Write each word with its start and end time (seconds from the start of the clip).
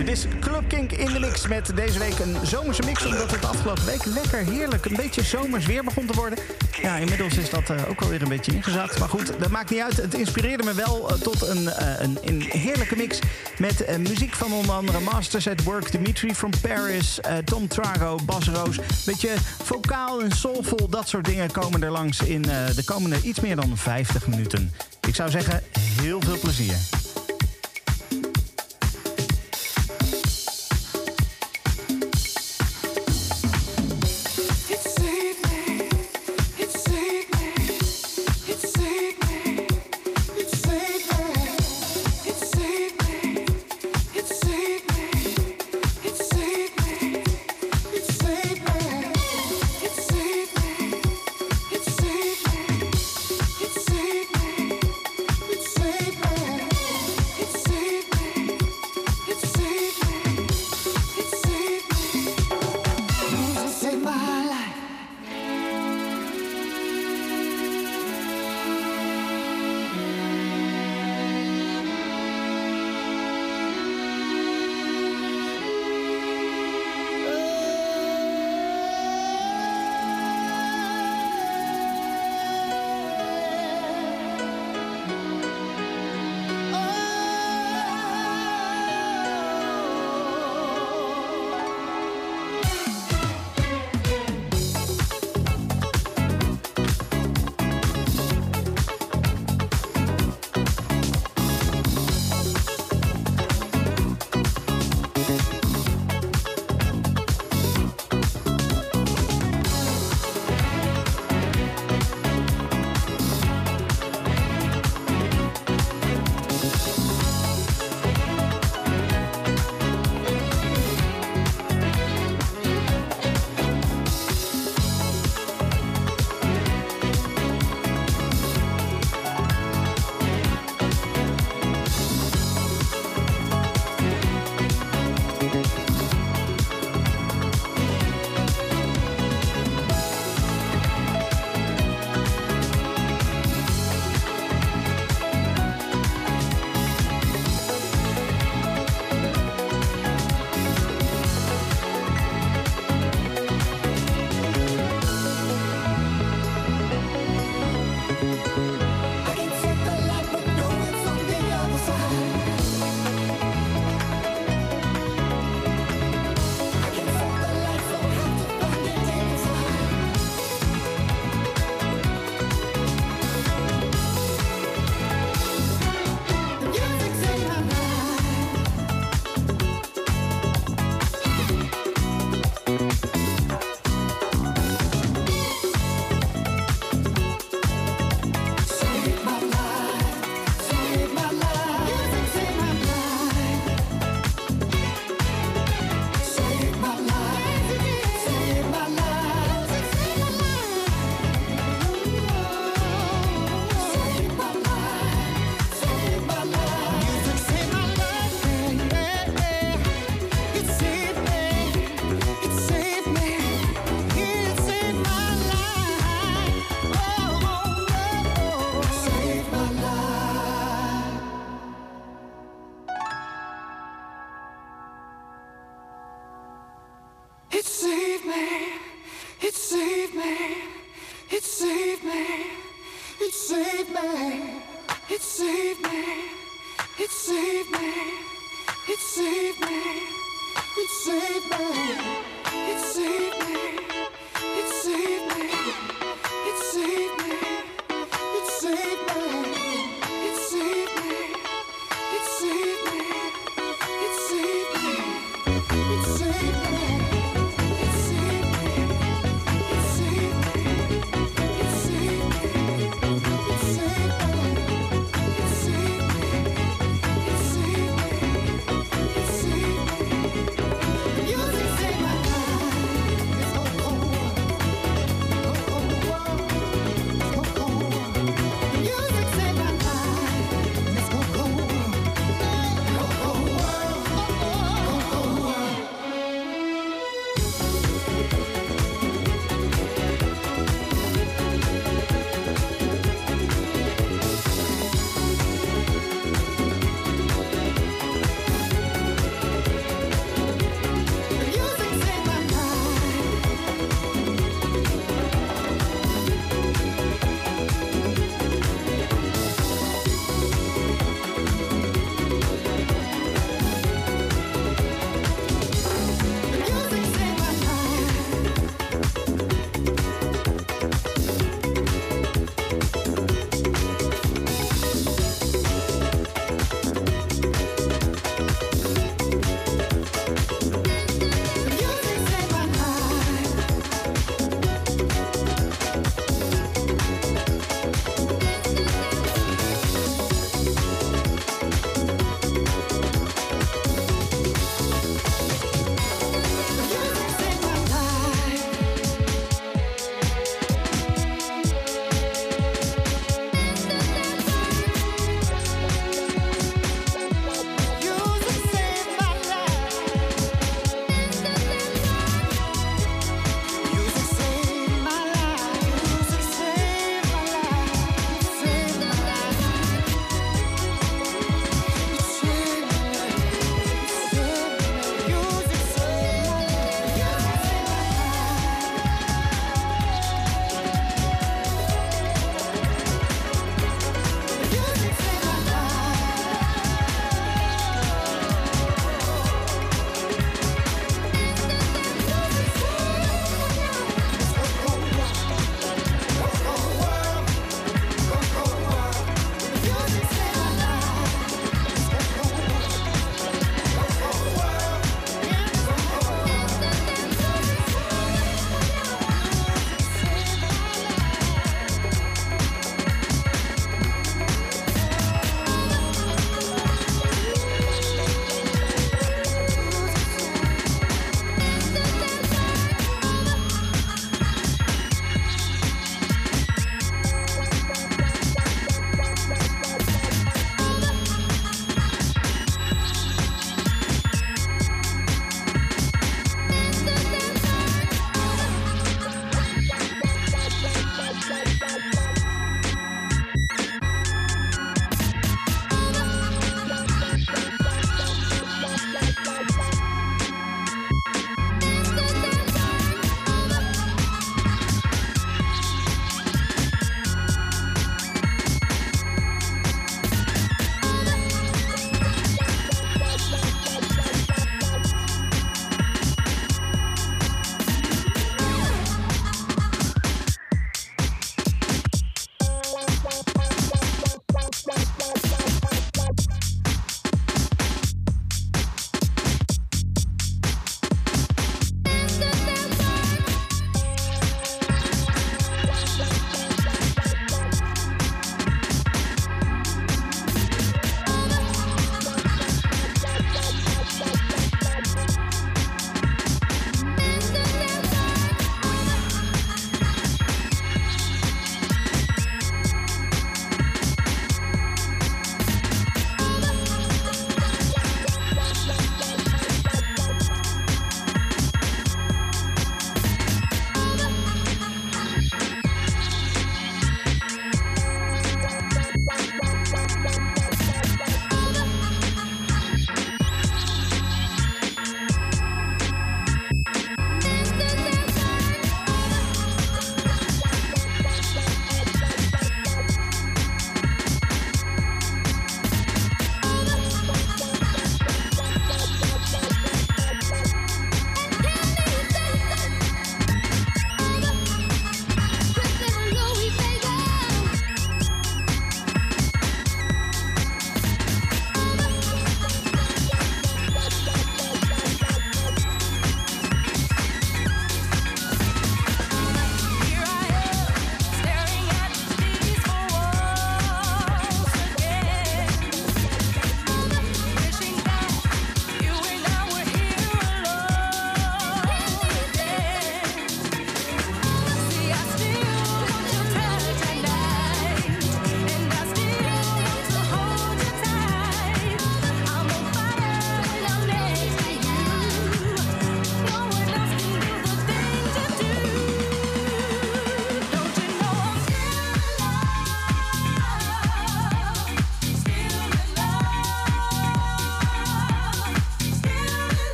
Dit 0.00 0.08
is 0.08 0.26
Club 0.40 0.68
Kink 0.68 0.92
in 0.92 1.12
de 1.12 1.18
mix 1.18 1.48
met 1.48 1.72
deze 1.74 1.98
week 1.98 2.18
een 2.18 2.36
zomerse 2.46 2.82
mix. 2.82 3.04
Omdat 3.04 3.30
het 3.30 3.44
afgelopen 3.44 3.84
week 3.84 4.04
lekker 4.04 4.38
heerlijk 4.38 4.84
een 4.84 4.96
beetje 4.96 5.22
zomers 5.22 5.66
weer 5.66 5.84
begon 5.84 6.06
te 6.06 6.12
worden. 6.12 6.38
Ja, 6.82 6.96
inmiddels 6.96 7.36
is 7.36 7.50
dat 7.50 7.70
uh, 7.70 7.88
ook 7.88 8.00
alweer 8.00 8.22
een 8.22 8.28
beetje 8.28 8.52
ingezakt. 8.52 8.98
Maar 8.98 9.08
goed, 9.08 9.32
dat 9.38 9.50
maakt 9.50 9.70
niet 9.70 9.80
uit. 9.80 9.96
Het 9.96 10.14
inspireerde 10.14 10.62
me 10.62 10.74
wel 10.74 11.12
uh, 11.12 11.20
tot 11.20 11.46
een, 11.46 11.62
uh, 11.62 11.72
een, 11.98 12.18
een, 12.22 12.40
heerlijke 12.42 12.96
mix. 12.96 13.18
Met 13.58 13.98
muziek 13.98 14.34
van 14.34 14.52
onder 14.52 14.74
andere 14.74 15.00
Masters 15.00 15.48
at 15.48 15.62
Work, 15.62 15.92
Dimitri 15.92 16.34
from 16.34 16.50
Paris, 16.60 17.20
Tom 17.44 17.68
Trago, 17.68 18.18
Bas 18.24 18.48
Roos. 18.48 18.78
Beetje 19.06 19.34
vocaal 19.62 20.22
en 20.22 20.30
soulful, 20.30 20.88
dat 20.88 21.08
soort 21.08 21.24
dingen 21.24 21.50
komen 21.50 21.82
er 21.82 21.90
langs 21.90 22.20
in 22.20 22.42
de 22.42 22.82
komende 22.84 23.20
iets 23.22 23.40
meer 23.40 23.56
dan 23.56 23.76
50 23.76 24.26
minuten. 24.26 24.72
Ik 25.06 25.14
zou 25.14 25.30
zeggen, 25.30 25.62
heel 26.00 26.20
veel 26.20 26.38
plezier. 26.38 26.99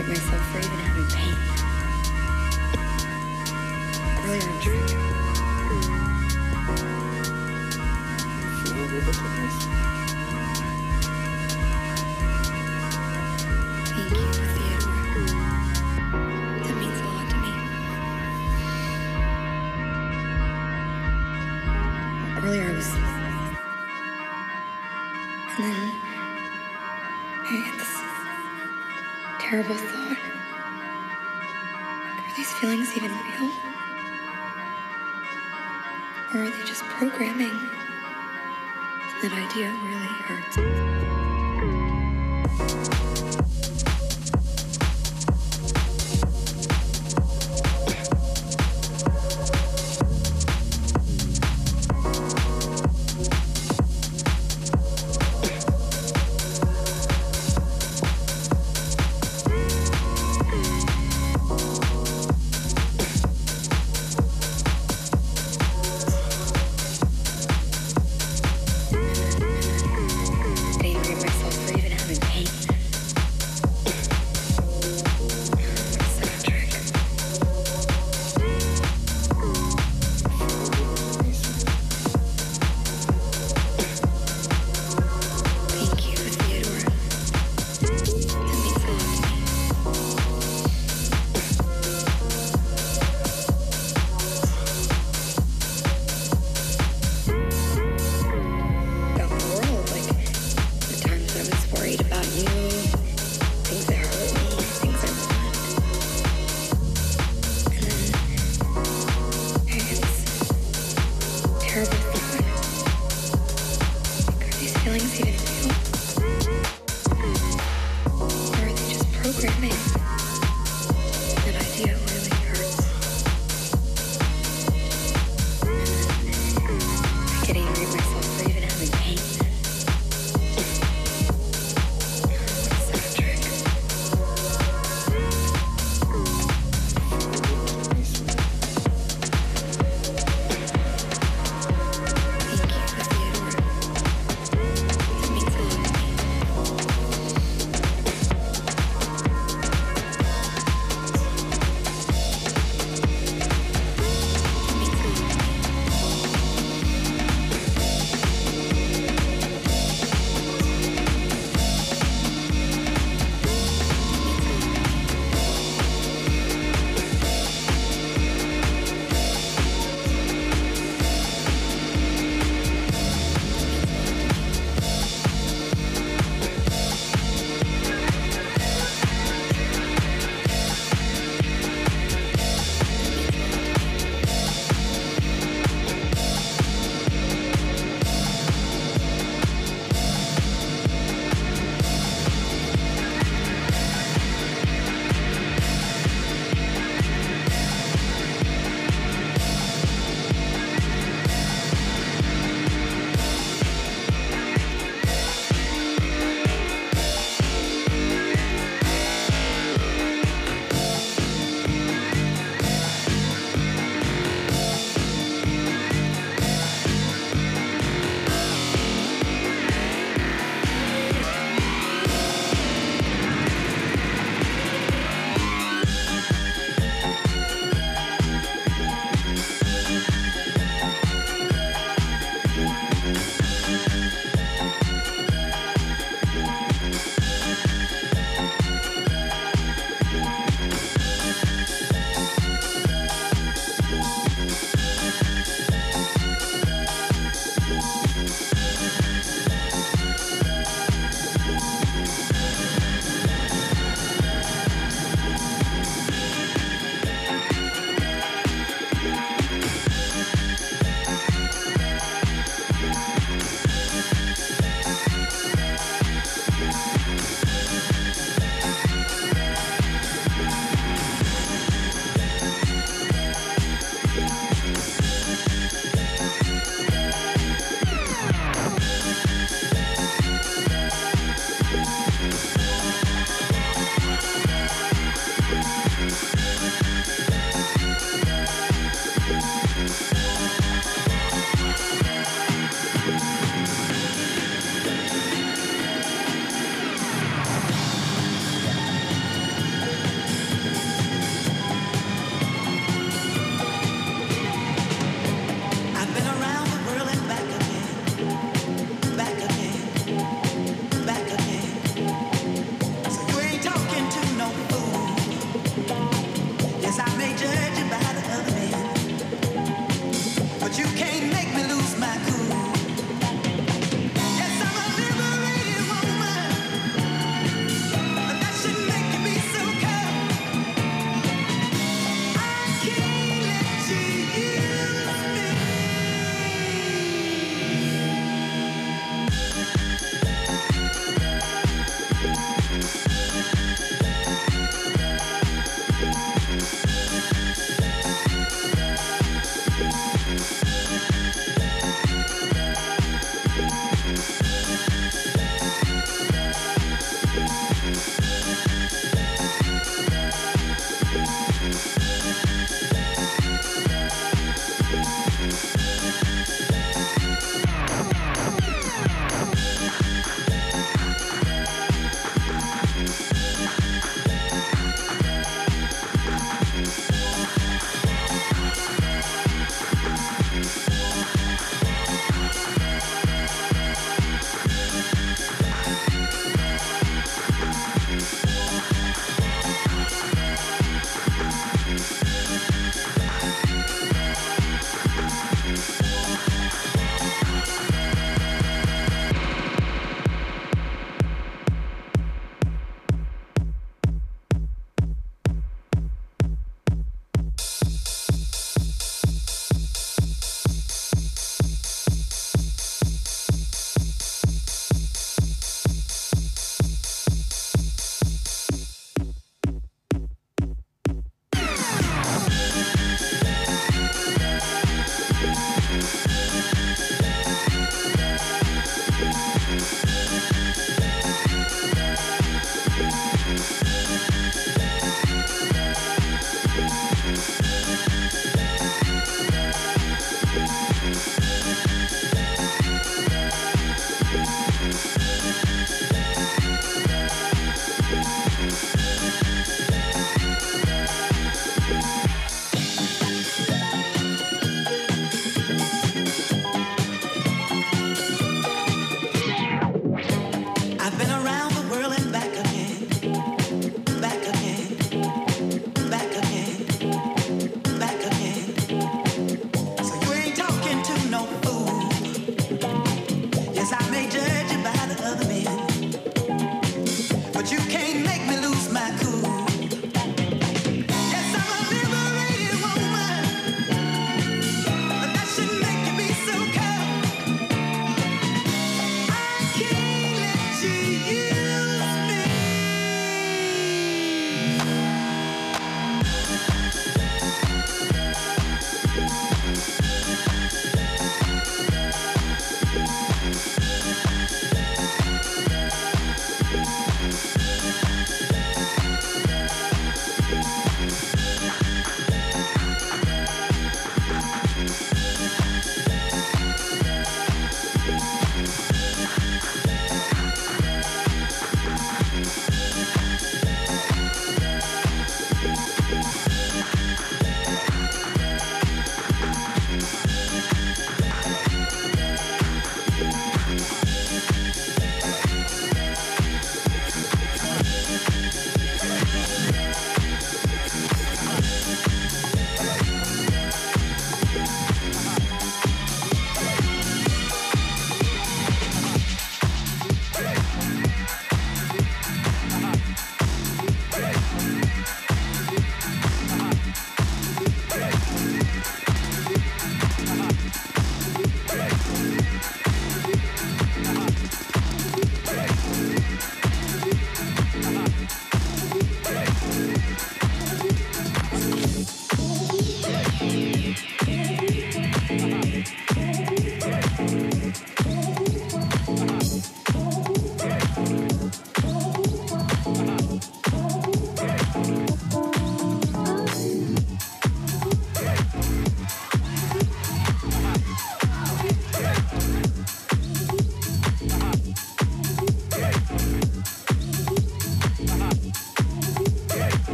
get 0.00 0.08
myself 0.08 0.46
free 0.50 0.62
than 0.62 0.78
having 0.78 1.06
pain. 1.08 1.36
Earlier 4.24 4.48
in 4.48 4.60
training. 4.60 4.86
Feel 8.64 8.86
ridiculous. 8.88 9.79
programming. 37.00 37.58
That 39.22 39.32
idea 39.32 39.72
really 39.86 40.14
hurts. 40.28 40.99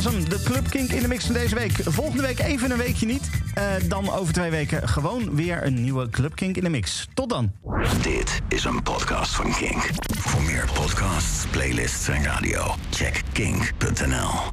De 0.00 0.42
Club 0.44 0.70
Kink 0.70 0.90
in 0.90 1.02
de 1.02 1.08
mix 1.08 1.24
van 1.24 1.34
deze 1.34 1.54
week. 1.54 1.72
Volgende 1.84 2.22
week 2.22 2.38
even 2.38 2.70
een 2.70 2.76
weekje 2.76 3.06
niet. 3.06 3.30
Uh, 3.58 3.64
dan 3.88 4.10
over 4.10 4.32
twee 4.32 4.50
weken 4.50 4.88
gewoon 4.88 5.34
weer 5.34 5.66
een 5.66 5.82
nieuwe 5.82 6.08
Club 6.10 6.34
Kink 6.34 6.56
in 6.56 6.64
de 6.64 6.70
mix. 6.70 7.08
Tot 7.14 7.28
dan. 7.28 7.52
Dit 8.02 8.40
is 8.48 8.64
een 8.64 8.82
podcast 8.82 9.34
van 9.34 9.54
Kink. 9.54 9.90
Voor 10.18 10.42
meer 10.42 10.68
podcasts, 10.74 11.46
playlists 11.50 12.08
en 12.08 12.24
radio, 12.24 12.74
check 12.90 13.22
kink.nl. 13.32 14.49